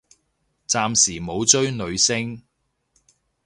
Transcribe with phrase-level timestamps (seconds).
[0.67, 2.41] 暫時冇追女星